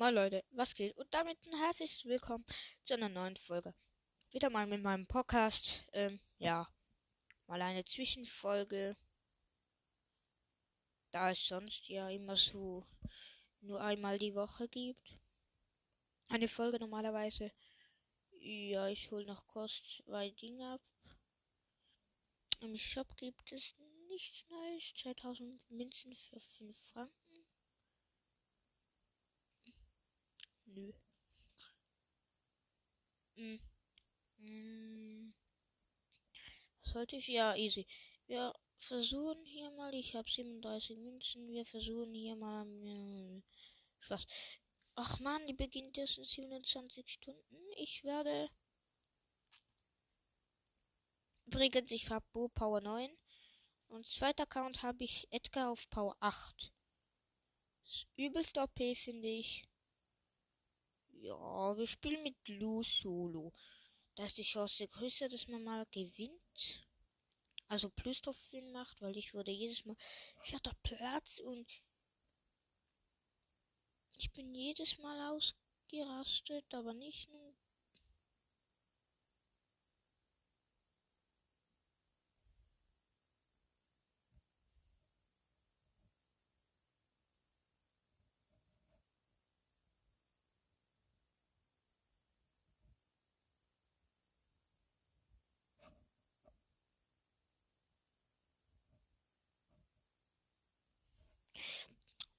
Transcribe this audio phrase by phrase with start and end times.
[0.00, 0.96] Moin Leute, was geht?
[0.96, 2.42] Und damit ein herzliches Willkommen
[2.84, 3.74] zu einer neuen Folge.
[4.30, 5.84] Wieder mal mit meinem Podcast.
[5.92, 6.66] Ähm, ja,
[7.46, 8.96] mal eine Zwischenfolge.
[11.10, 12.82] Da es sonst ja immer so
[13.60, 15.18] nur einmal die Woche gibt.
[16.30, 17.52] Eine Folge normalerweise.
[18.30, 20.82] Ja, ich hole noch kurz zwei Dinge ab.
[22.60, 23.74] Im Shop gibt es
[24.08, 24.94] nichts Neues.
[24.94, 27.19] 2000 Münzen für 5 Franken.
[30.74, 30.92] Nö.
[33.36, 33.60] Hm.
[34.38, 35.34] Hm.
[36.82, 37.28] Was wollte ich?
[37.28, 37.86] Ja, easy.
[38.26, 39.94] Wir versuchen hier mal.
[39.94, 41.48] Ich habe 37 Münzen.
[41.48, 42.66] Wir versuchen hier mal.
[42.84, 43.42] Äh,
[43.98, 44.26] Spaß.
[44.94, 47.56] Ach man, die beginnt erst in 27 Stunden.
[47.76, 48.50] Ich werde.
[51.46, 53.10] Übrigens, ich habe Bo Power 9.
[53.88, 56.72] Und zweiter Account habe ich Edgar auf Power 8.
[57.84, 59.64] Das übelste OP finde ich.
[61.22, 63.52] Ja, wir spielen mit Lu Solo.
[64.14, 66.88] Da ist die Chance größer, dass man mal gewinnt.
[67.68, 69.96] Also plus drauf macht, weil ich wurde jedes Mal
[70.40, 71.82] vierter Platz und
[74.16, 77.49] ich bin jedes Mal ausgerastet, aber nicht nur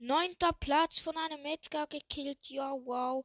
[0.04, 2.50] Neunter Platz von einem Edgar gekillt.
[2.50, 3.24] Ja, wow.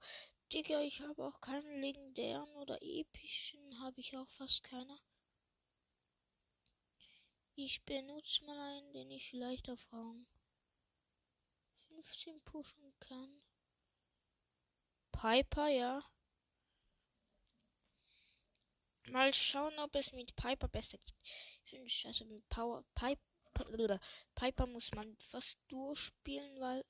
[0.52, 3.80] Digga, ich habe auch keinen legendären oder epischen.
[3.80, 5.00] Habe ich auch fast keiner.
[7.54, 10.26] Ich benutze mal einen, den ich vielleicht auf Rang
[11.88, 13.42] 15 pushen kann.
[15.12, 16.04] Piper, ja.
[19.06, 21.16] Mal schauen, ob es mit Piper besser geht.
[21.64, 22.84] Ich finde es scheiße mit Power.
[22.94, 23.25] Piper
[24.34, 26.84] Piper muss man fast durchspielen, weil.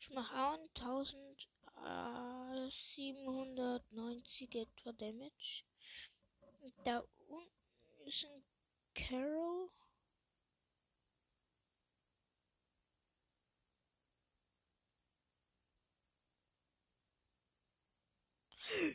[0.00, 1.48] Ich mache 1000
[1.84, 5.64] äh, 790 etwa Damage.
[6.84, 8.44] Da unten ist ein
[8.94, 9.70] Carol.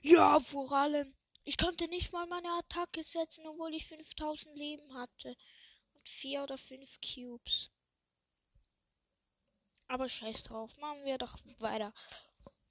[0.01, 1.13] Ja, vor allem.
[1.43, 5.35] Ich konnte nicht mal meine Attacke setzen, obwohl ich 5000 Leben hatte.
[5.93, 7.71] Und 4 oder 5 Cubes.
[9.87, 11.93] Aber scheiß drauf, machen wir doch weiter.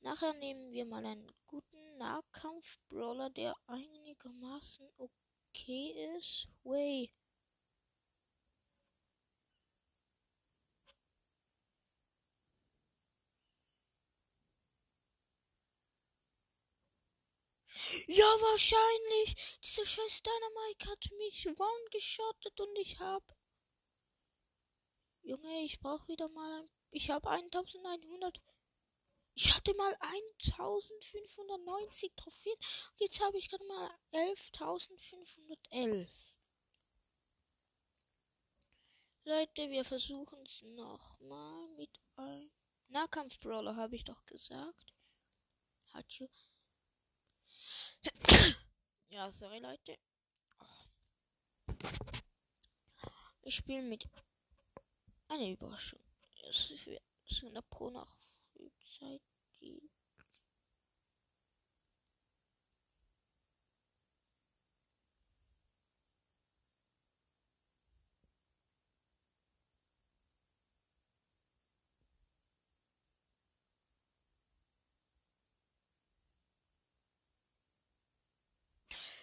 [0.01, 6.49] Nachher nehmen wir mal einen guten Nahkampf-Brawler, der einigermaßen okay ist.
[6.63, 7.11] Way.
[18.09, 19.59] Ja, wahrscheinlich.
[19.65, 23.23] Diese scheiß Dynamite hat mich one geschottet und ich hab.
[25.23, 26.71] Junge, ich brauche wieder mal ein.
[26.91, 28.41] Ich habe 1100.
[29.39, 36.09] Ich hatte mal 1590 Trophäen und jetzt habe ich gerade mal 11.511.
[39.25, 42.51] Leute, wir versuchen es nochmal mit einem
[42.89, 44.95] Nahkampf-Brawler, habe ich doch gesagt.
[45.93, 46.31] Hatschu.
[49.11, 49.99] ja, sorry, Leute.
[53.43, 54.09] Ich spiele mit
[55.29, 56.01] einer Überraschung.
[56.49, 56.89] Es ist
[57.43, 58.17] 100 Pro nach
[58.81, 59.23] Zeit
[59.61, 59.91] gibt.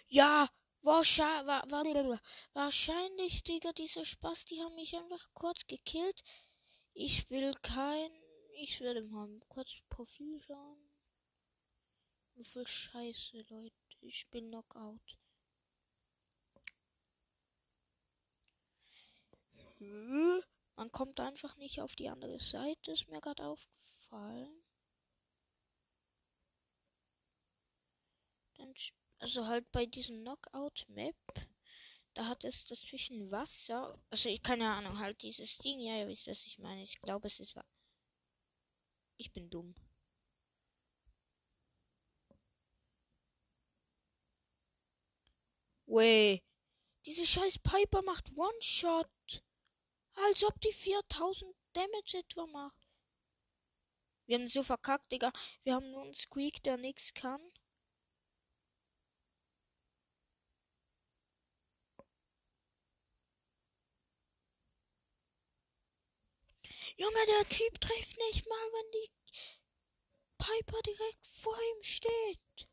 [0.07, 0.47] Ja,
[0.81, 2.19] wahrscheinlich,
[2.53, 6.23] wahrscheinlich, Digga, dieser Spaß, die haben mich einfach kurz gekillt.
[6.93, 8.11] Ich will kein
[8.55, 10.89] ich werde mal kurz Profil schauen.
[12.35, 13.75] Wie Scheiße, Leute.
[14.01, 15.17] Ich bin Knockout.
[20.75, 24.63] Man kommt einfach nicht auf die andere Seite, ist mir gerade aufgefallen.
[29.19, 31.15] Also halt bei diesem Knockout-Map,
[32.15, 33.99] Da hat es dazwischen Wasser.
[34.09, 35.79] Also ich keine Ahnung, halt dieses Ding.
[35.79, 36.83] Ja, ihr wisst, was ich meine.
[36.83, 37.55] Ich glaube, es ist.
[39.17, 39.75] Ich bin dumm.
[45.85, 46.39] Weh.
[47.05, 49.43] Diese scheiß Piper macht One-Shot.
[50.15, 52.89] Als ob die 4000 Damage etwa macht.
[54.25, 55.31] Wir haben so verkackt, Digga.
[55.63, 57.41] Wir haben nur einen Squeak, der nichts kann.
[66.95, 69.09] Junge, der Typ trifft nicht mal, wenn die
[70.37, 72.67] Piper direkt vor ihm steht.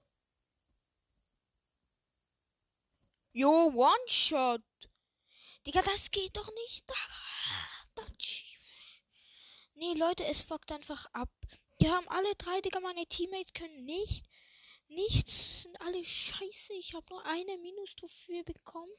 [3.32, 4.62] Jo, One-Shot.
[5.66, 6.90] Digga, das geht doch nicht.
[6.90, 6.94] Da,
[7.94, 8.06] da.
[9.74, 11.30] Nee, Leute, es fuckt einfach ab.
[11.78, 14.26] Wir haben alle drei, Digga, meine Teammates können nicht.
[14.88, 16.74] Nichts, sind alle scheiße.
[16.74, 18.92] Ich habe nur eine Minus-Trophäe bekommen.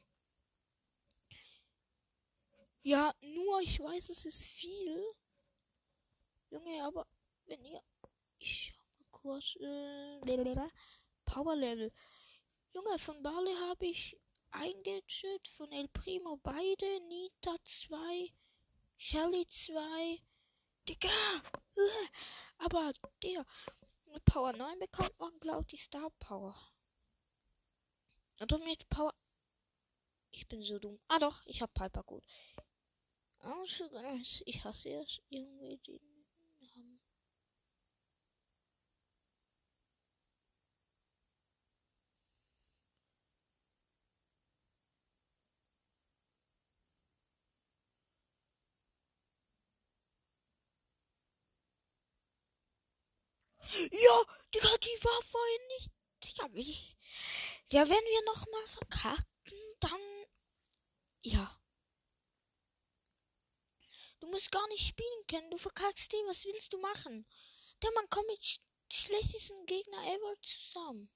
[2.83, 5.03] Ja, nur, ich weiß, es ist viel.
[6.49, 7.05] Junge, aber
[7.45, 7.81] wenn ihr.
[8.39, 9.55] Ich schau mal kurz.
[9.57, 10.69] Äh,
[11.25, 11.91] Power Level.
[12.73, 14.17] Junge, von Barley habe ich
[14.51, 18.33] eingeschüttet, von El Primo beide, Nita 2,
[18.97, 20.21] Shelly 2.
[20.87, 21.09] Digga!
[22.57, 22.91] Aber
[23.21, 23.45] der
[24.07, 26.55] mit Power 9 bekommt man, glaube ich, die Star Power.
[28.41, 29.13] Oder mit Power.
[30.31, 30.99] Ich bin so dumm.
[31.07, 32.25] Ah doch, ich hab Piper gut.
[33.41, 33.89] Also,
[34.45, 35.99] ich hasse es irgendwie den
[36.59, 36.99] Namen.
[53.91, 54.23] Ja,
[54.53, 55.91] Digga, die war vorhin nicht.
[56.23, 56.77] Digga, wie.
[57.69, 60.01] Ja, wenn wir nochmal verkacken, dann.
[61.23, 61.60] Ja.
[64.21, 65.49] Du musst gar nicht spielen können.
[65.49, 66.25] Du verkackst den.
[66.27, 67.27] Was willst du machen?
[67.81, 68.59] Der Mann kommt mit sch
[68.91, 71.09] schlechtesten Gegner ever zusammen.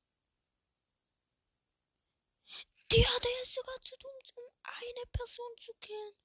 [2.92, 6.25] Der, der ist sogar zu dumm, um eine Person zu killen.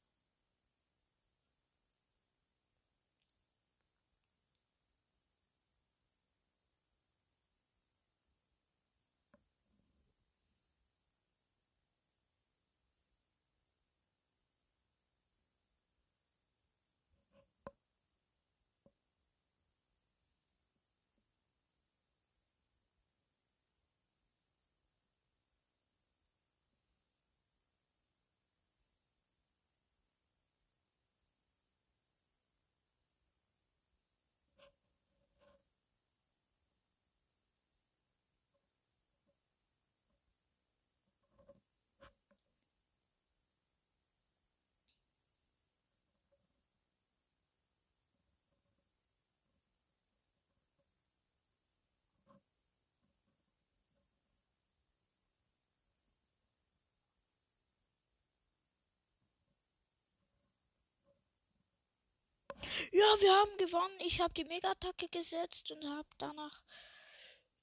[62.92, 64.00] Ja, wir haben gewonnen.
[64.00, 66.62] Ich habe die Mega-Attacke gesetzt und habe danach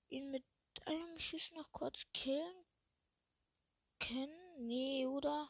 [0.09, 0.44] ihn mit
[0.85, 2.65] einem Schuss noch kurz killen
[4.00, 4.68] können.
[4.68, 5.50] Nee, oder?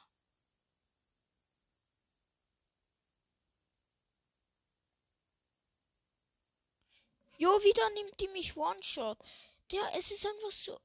[7.37, 9.17] Jo, wieder nimmt die mich One-Shot.
[9.71, 10.79] Der, es ist einfach so.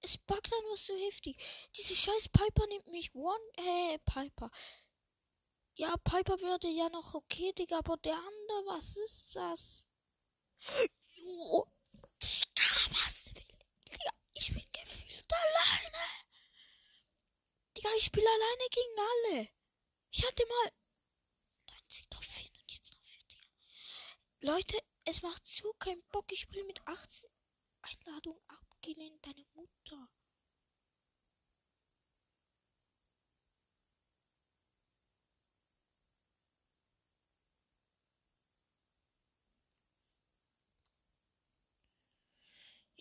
[0.00, 1.36] Es packt einfach so heftig.
[1.76, 3.38] Diese scheiß Piper nimmt mich One.
[3.56, 4.50] Äh, Piper.
[5.80, 9.88] Ja, Piper würde ja noch okay, Digga, aber der andere, was ist das?
[11.14, 11.66] Jo,
[12.22, 13.58] Digga, was will?
[13.90, 16.04] Digga, ich bin gefühlt alleine.
[17.74, 19.48] Digga, ich spiele alleine gegen alle.
[20.10, 20.70] Ich hatte mal
[21.70, 24.52] 90 Trophäen und jetzt noch 4, Digga.
[24.52, 26.30] Leute, es macht so keinen Bock.
[26.30, 27.30] Ich spiele mit 18
[27.80, 30.10] Einladungen abgelehnt, deine Mutter.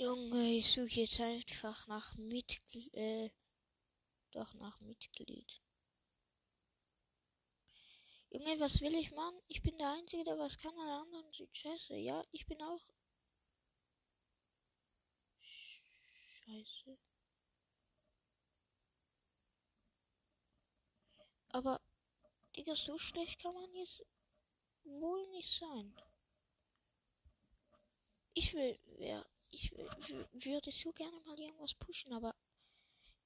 [0.01, 2.93] Junge, ich suche jetzt einfach nach Mitglied.
[2.93, 3.29] Äh,
[4.31, 5.61] doch nach Mitglied.
[8.29, 9.33] Junge, was will ich, Mann?
[9.49, 11.95] Ich bin der Einzige, der was kann, alle anderen sind scheiße.
[11.97, 12.93] Ja, ich bin auch.
[15.41, 16.97] Scheiße.
[21.49, 21.81] Aber,
[22.55, 24.05] Digga, so schlecht kann man jetzt
[24.85, 25.93] wohl nicht sein.
[28.33, 32.35] Ich will, wer ich würde so gerne mal irgendwas pushen, aber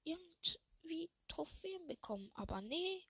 [0.03, 2.31] irgendwie Trophäen bekommen.
[2.33, 3.07] Aber nee.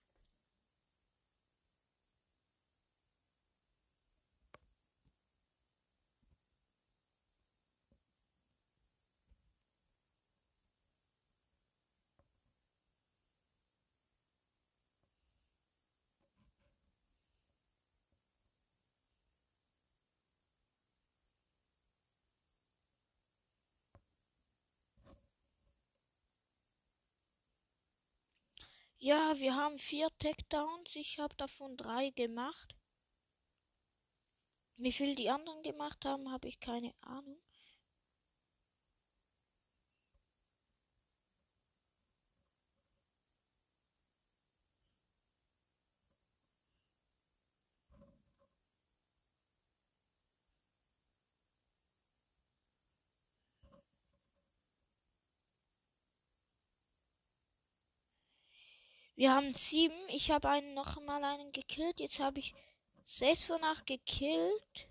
[29.06, 30.96] Ja, wir haben vier Takedowns.
[30.96, 32.74] Ich habe davon drei gemacht.
[34.76, 37.43] Wie viel die anderen gemacht haben, habe ich keine Ahnung.
[59.16, 59.96] Wir haben sieben.
[60.08, 62.00] Ich habe einen noch mal einen gekillt.
[62.00, 62.54] Jetzt habe ich
[63.04, 64.88] sechs von acht gekillt.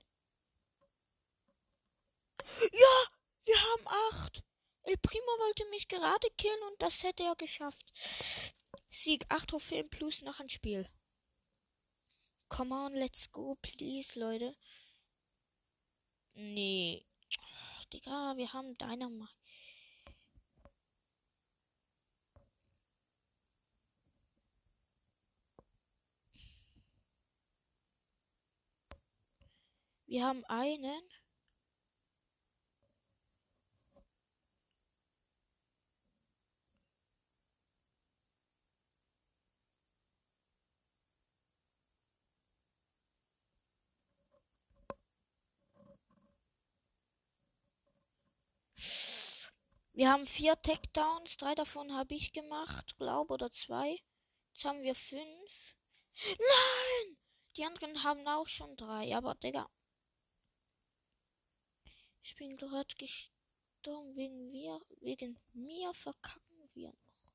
[2.72, 3.08] Ja,
[3.46, 4.44] wir haben acht.
[4.84, 7.86] El Primo wollte mich gerade killen und das hätte er geschafft.
[8.90, 10.88] Sieg 8 Trophäen plus noch ein Spiel.
[12.50, 14.56] Come on, let's go, please, Leute.
[16.36, 17.06] Nee.
[17.92, 19.43] Digga, wir haben Dynamite.
[30.14, 31.02] Wir haben einen.
[49.94, 53.98] Wir haben vier Takedowns, drei davon habe ich gemacht, glaube oder zwei.
[54.50, 55.76] Jetzt haben wir fünf.
[56.28, 57.18] Nein!
[57.56, 59.68] Die anderen haben auch schon drei, aber Digga.
[62.26, 64.80] Ich bin gerade gestorben wegen mir.
[65.02, 67.34] Wegen mir verkacken wir noch.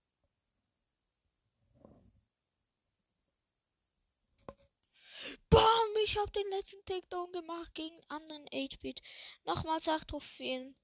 [5.50, 5.95] Bam!
[6.04, 9.02] Ich habe den letzten Takedown gemacht gegen anderen 8-Bit.
[9.45, 10.75] Nochmal 8 Trophäen.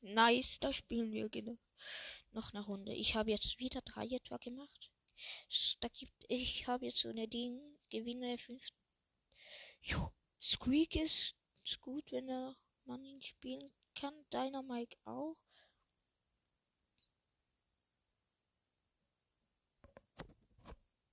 [0.00, 1.58] Nice, da spielen wir genau.
[2.30, 2.94] Noch eine Runde.
[2.94, 4.92] Ich habe jetzt wieder drei etwa gemacht.
[5.80, 7.80] Da gibt ich habe jetzt so eine Ding.
[7.88, 8.68] Gewinne 5.
[9.82, 12.56] Jo, Squeak ist, ist gut, wenn er
[12.90, 14.14] man ihn spielen kann.
[14.32, 15.36] Dynamite auch.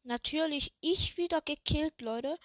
[0.04, 2.40] Natürlich ich wieder gekillt, Leute.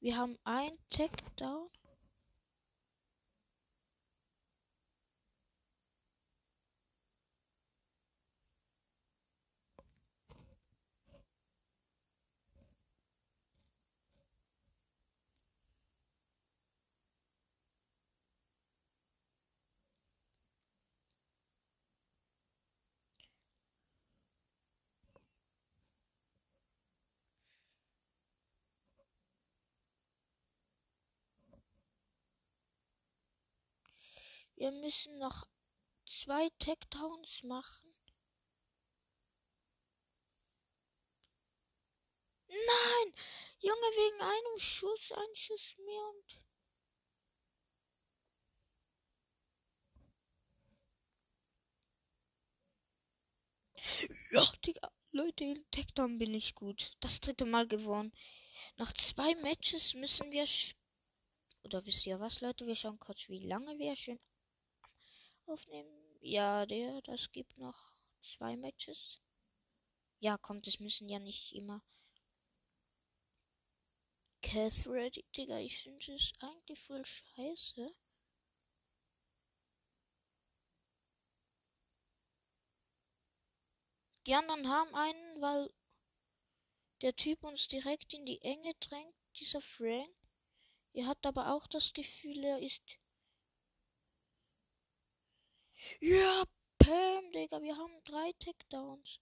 [0.00, 1.70] Wir haben ein Takedown.
[34.56, 35.46] Wir müssen noch
[36.06, 37.94] zwei Tech-Towns machen.
[42.48, 43.12] Nein!
[43.58, 46.40] Junge, wegen einem Schuss, ein Schuss mehr und.
[54.30, 54.90] Ja, Digga.
[55.12, 56.92] Leute, in Takedown bin ich gut.
[57.00, 58.12] Das dritte Mal gewonnen.
[58.76, 60.46] Nach zwei Matches müssen wir.
[61.64, 62.66] Oder wisst ihr was, Leute?
[62.66, 64.18] Wir schauen kurz, wie lange wir schon
[65.48, 66.18] aufnehmen?
[66.20, 67.78] Ja, der, das gibt noch
[68.20, 69.20] zwei Matches.
[70.18, 71.82] Ja, kommt, es müssen ja nicht immer.
[74.42, 77.94] Catherine, Digga, ich finde es eigentlich voll scheiße.
[84.26, 85.72] Die anderen haben einen, weil
[87.02, 90.10] der Typ uns direkt in die Enge drängt, dieser Frank.
[90.94, 92.98] Er hat aber auch das Gefühl, er ist
[96.00, 96.44] ja,
[96.78, 99.20] Pam, Digga, wir haben drei Takedowns.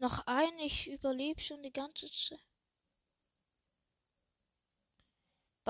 [0.00, 2.40] Noch ein, ich überlebe schon die ganze Zeit.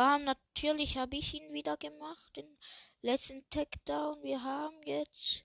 [0.00, 2.34] Bam, natürlich habe ich ihn wieder gemacht.
[2.34, 2.56] Den
[3.02, 4.22] letzten Takedown.
[4.22, 5.44] Wir haben jetzt.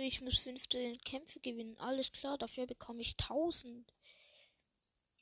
[0.00, 1.78] Ich muss 15 Kämpfe gewinnen.
[1.78, 3.90] Alles klar, dafür bekomme ich 1000.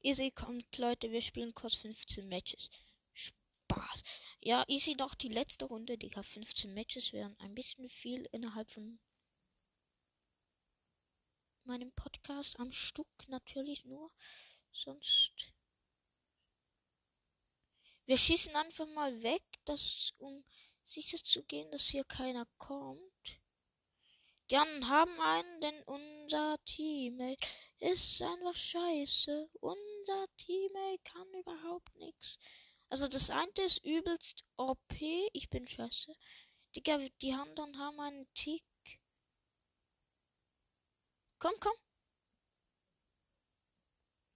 [0.01, 2.71] Easy kommt, Leute, wir spielen kurz 15 Matches.
[3.13, 4.03] Spaß.
[4.41, 6.25] Ja, easy noch die letzte Runde, Digga.
[6.25, 8.99] 15 Matches wären ein bisschen viel innerhalb von
[11.63, 12.59] meinem Podcast.
[12.59, 14.11] Am Stück natürlich nur.
[14.73, 15.56] Sonst
[18.07, 20.45] wir schießen einfach mal weg, dass, um
[20.85, 23.41] sicher zu gehen, dass hier keiner kommt.
[24.49, 27.49] Die anderen haben einen, denn unser Teammate
[27.81, 29.51] ist einfach scheiße.
[29.61, 32.39] Unser Teammate kann überhaupt nichts.
[32.89, 34.95] Also das eine ist übelst OP,
[35.33, 36.15] ich bin scheiße.
[36.77, 38.63] Digga, die anderen haben einen Tick.
[41.41, 41.75] Komm, komm.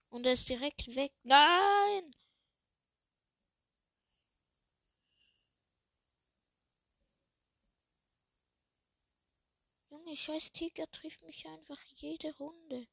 [0.09, 1.13] Und er ist direkt weg.
[1.23, 2.11] Nein!
[10.01, 12.87] Junge, scheiß Tiger trifft mich einfach jede Runde.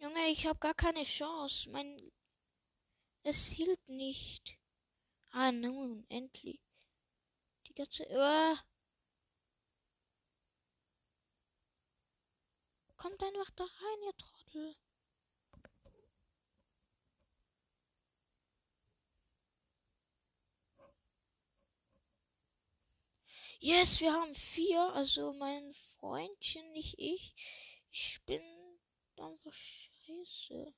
[0.00, 1.68] Junge, ich habe gar keine Chance.
[1.70, 1.98] Mein
[3.24, 4.58] es hielt nicht.
[5.32, 6.60] Ah, nun, endlich.
[7.66, 8.06] Die ganze.
[8.10, 8.67] Uh.
[12.98, 14.76] Kommt einfach da rein, ihr Trottel.
[23.60, 24.80] Yes, wir haben vier.
[24.94, 27.82] Also mein Freundchen, nicht ich.
[27.90, 28.42] Ich bin
[29.16, 30.74] einfach scheiße.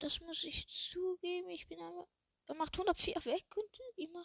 [0.00, 1.50] Das muss ich zugeben.
[1.50, 2.08] Ich bin aber.
[2.46, 4.24] Er macht 104 weg und immer.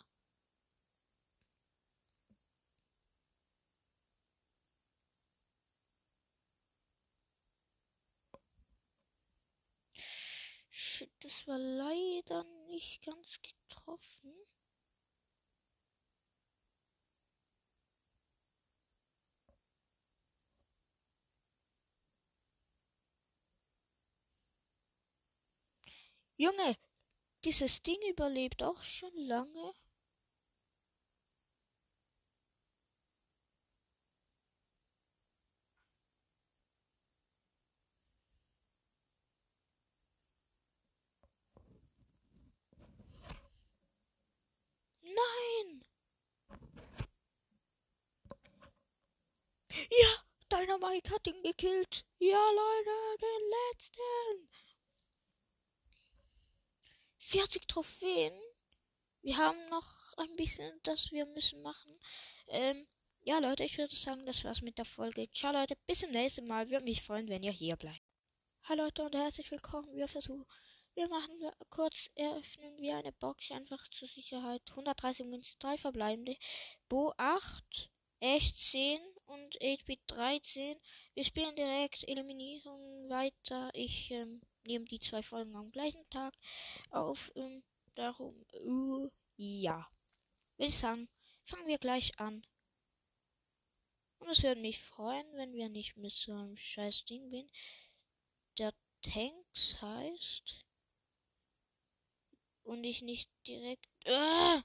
[11.03, 14.33] Shit, das war leider nicht ganz getroffen.
[26.37, 26.77] Junge,
[27.43, 29.73] dieses Ding überlebt auch schon lange.
[45.15, 45.83] Nein!
[49.89, 52.05] Ja, Dynamite hat ihn gekillt.
[52.19, 54.49] Ja, Leute, den letzten.
[57.17, 58.33] 40 Trophäen.
[59.21, 61.97] Wir haben noch ein bisschen, das wir müssen machen.
[62.47, 62.87] Ähm,
[63.21, 65.31] ja, Leute, ich würde sagen, das war's mit der Folge.
[65.31, 66.69] Ciao, Leute, bis zum nächsten Mal.
[66.69, 68.03] Würde mich freuen, wenn ihr hier bleibt.
[68.63, 69.95] Hallo, Leute, und herzlich willkommen.
[69.95, 70.45] Wir versuchen,
[70.95, 71.35] wir machen
[71.69, 74.61] kurz, eröffnen wir eine Box einfach zur Sicherheit.
[74.69, 76.35] 130 Münzen, 3 verbleibende.
[76.87, 77.91] Bo 8,
[78.25, 80.77] Echt 10 und 8-Bit 13.
[81.13, 83.69] Wir spielen direkt Eliminierung weiter.
[83.73, 86.33] Ich, ähm, nehmen die zwei Folgen am gleichen Tag
[86.91, 87.33] auf.
[87.35, 89.85] Ähm, darum, uh, ja.
[90.55, 91.09] Ich sagen,
[91.43, 92.47] fangen wir gleich an.
[94.19, 97.51] Und es würde mich freuen, wenn wir nicht mit so einem scheiß Ding bin.
[98.57, 100.62] Der Tanks heißt.
[102.63, 103.85] Und ich nicht direkt.
[104.07, 104.61] Uh,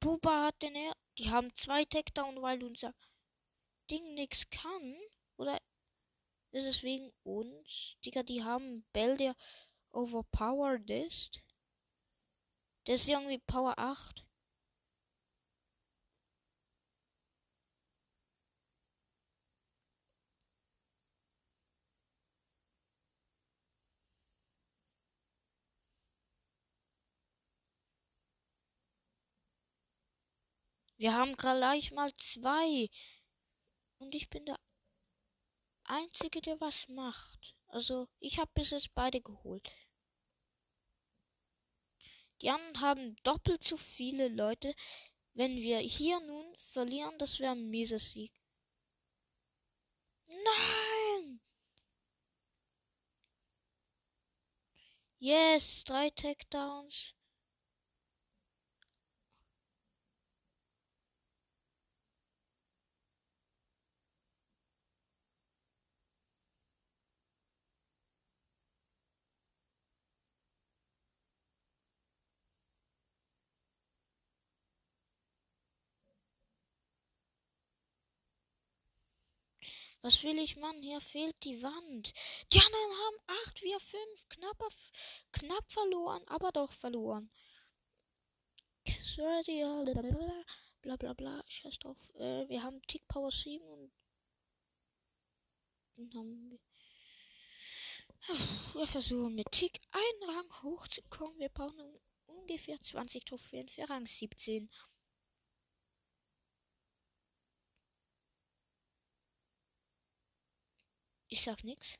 [0.00, 0.96] Buba hat den er.
[1.18, 2.94] Die haben zwei Takedown, weil unser
[3.90, 4.96] Ding nichts kann.
[5.36, 5.58] Oder
[6.52, 7.96] ist es wegen uns?
[8.04, 9.36] Digga, die haben Bell, der
[9.92, 11.42] overpowered ist.
[12.86, 14.24] Der ist irgendwie Power 8.
[31.00, 32.90] Wir haben gleich mal zwei.
[34.00, 34.60] Und ich bin der
[35.84, 37.56] Einzige, der was macht.
[37.68, 39.66] Also, ich habe bis jetzt beide geholt.
[42.42, 44.74] Die anderen haben doppelt so viele Leute.
[45.32, 48.34] Wenn wir hier nun verlieren, das wäre ein mieser Sieg.
[50.26, 51.40] Nein!
[55.18, 57.14] Yes, drei Takedowns.
[80.02, 80.82] Was will ich, Mann?
[80.82, 82.12] Hier fehlt die Wand.
[82.52, 84.28] Die anderen haben acht, wir fünf.
[84.30, 84.64] Knapp,
[85.32, 87.30] knapp verloren, aber doch verloren.
[90.80, 91.44] Bla bla bla.
[91.46, 91.98] Scheiß drauf.
[92.14, 93.92] Äh, wir haben Tick Power 7 und
[95.96, 96.58] dann haben wir.
[98.74, 101.38] Wir versuchen mit Tick einen Rang hochzukommen.
[101.38, 104.70] Wir brauchen ungefähr 20 Trophäen für Rang 17.
[111.32, 111.94] Ich sag nix.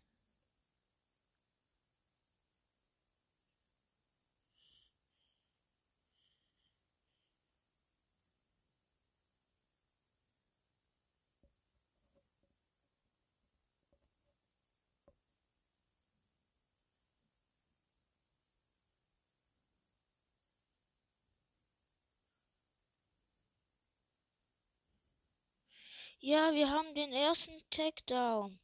[26.23, 28.59] Ja, wir haben den ersten Takedown.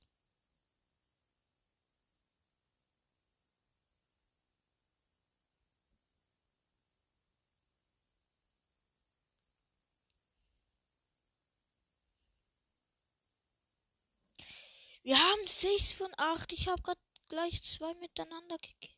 [15.07, 16.53] Wir haben sechs von acht.
[16.53, 18.93] Ich habe gerade gleich zwei miteinander gekillt.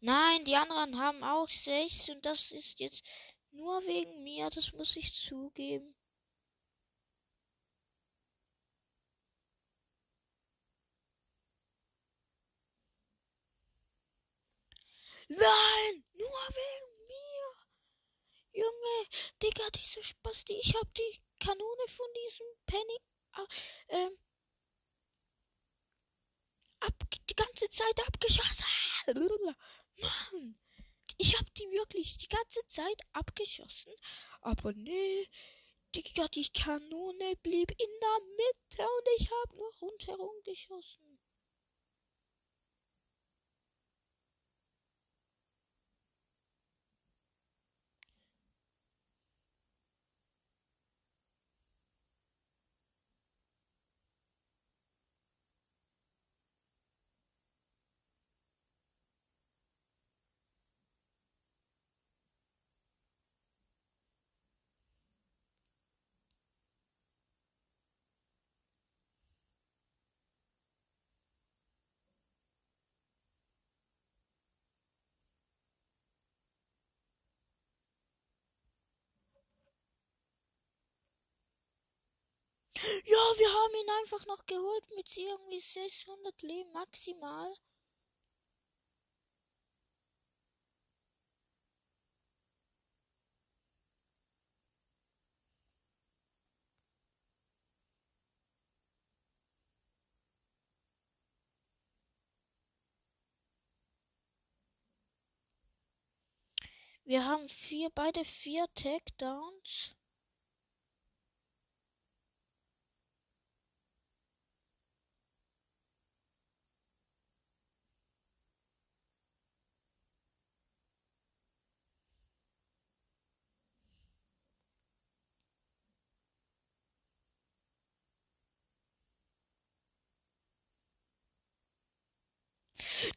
[0.00, 3.02] Nein, die anderen haben auch sechs und das ist jetzt
[3.50, 5.94] nur wegen mir, das muss ich zugeben.
[15.30, 17.68] Nein, nur wegen mir.
[18.52, 19.08] Junge,
[19.42, 22.98] Digga, diese Spasti, ich hab die Kanone von diesem Penny
[23.36, 24.18] äh, ähm,
[26.80, 26.94] ab,
[27.28, 28.66] die ganze Zeit abgeschossen.
[30.00, 30.58] Mann,
[31.18, 33.92] ich hab die wirklich die ganze Zeit abgeschossen.
[34.42, 35.28] Aber nee,
[35.94, 41.20] Digga, die Kanone blieb in der Mitte und ich hab nur rundherum geschossen.
[83.04, 87.54] Ja, wir haben ihn einfach noch geholt mit irgendwie 600 Leben maximal.
[107.10, 109.96] Wir haben vier, beide vier Takedowns.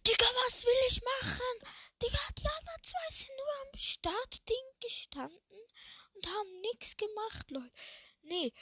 [0.06, 0.26] Digga,
[0.64, 1.56] will ich machen?
[2.02, 5.62] Digga, die anderen zwei sind nur am Startding gestanden
[6.14, 7.72] und haben nichts gemacht, Leute.
[8.24, 8.54] Nee,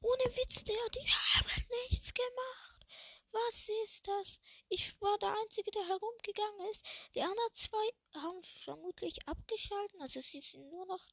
[0.00, 2.86] ohne Witz, der, die haben nichts gemacht.
[3.32, 4.40] Was ist das?
[4.68, 6.86] Ich war der Einzige, der herumgegangen ist.
[7.14, 10.00] Die anderen zwei haben vermutlich abgeschalten.
[10.00, 11.06] Also sie sind nur noch.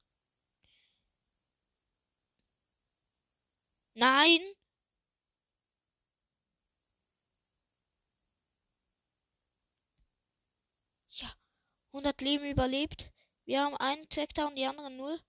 [3.96, 4.42] Nein!
[11.10, 11.34] Ja,
[11.94, 13.12] 100 Leben überlebt.
[13.46, 15.20] Wir haben einen Takedown, die anderen null.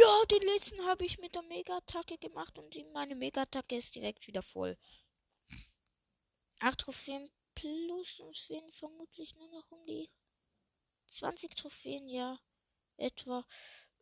[0.00, 4.42] Ja, den letzten habe ich mit der Mega-Attacke gemacht und meine Mega-Attacke ist direkt wieder
[4.42, 4.76] voll.
[6.58, 10.10] Acht Trophäen plus und es fehlen vermutlich nur noch um die
[11.10, 12.40] 20 Trophäen, ja,
[12.96, 13.46] etwa.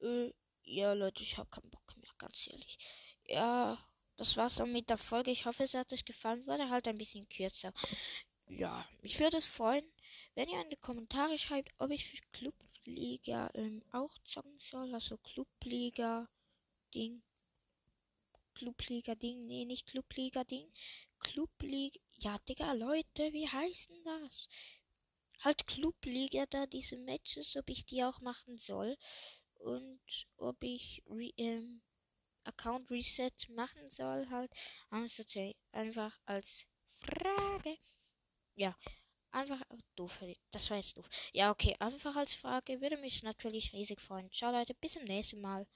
[0.00, 2.78] Äh, ja, Leute, ich habe keinen Bock mehr, ganz ehrlich.
[3.26, 3.76] Ja,
[4.16, 5.30] das war's dann mit der Folge.
[5.30, 6.46] Ich hoffe, es hat euch gefallen.
[6.46, 7.72] Wurde halt ein bisschen kürzer.
[8.46, 9.92] Ja, mich würde es freuen,
[10.34, 12.16] wenn ihr in die Kommentare schreibt, ob ich für
[12.82, 14.94] Clubliga ähm, auch zocken soll.
[14.94, 16.28] Also Clubliga
[16.94, 17.22] Ding.
[18.54, 19.46] Clubliga Ding.
[19.46, 20.70] Nee, nicht Clubliga Ding.
[21.18, 21.98] Clubliga.
[22.16, 24.48] Ja, Digga, Leute, wie heißt denn das?
[25.40, 28.96] Halt Clubliga da, diese Matches, ob ich die auch machen soll.
[29.54, 31.02] Und ob ich
[31.36, 31.82] ähm,
[32.44, 34.52] Account Reset machen soll, halt.
[35.72, 36.66] Einfach als
[36.96, 37.78] Frage.
[38.54, 38.76] Ja,
[39.32, 39.60] einfach
[39.96, 40.22] doof.
[40.50, 41.08] Das war jetzt doof.
[41.32, 42.80] Ja, okay, einfach als Frage.
[42.80, 44.30] Würde mich natürlich riesig freuen.
[44.30, 45.66] Ciao, Leute, bis zum nächsten Mal.